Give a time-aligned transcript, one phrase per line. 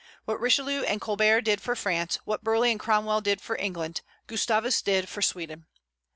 [0.25, 4.81] What Richelieu and Colbert did for France, what Burleigh and Cromwell did for England, Gustavus
[4.81, 5.67] did for Sweden.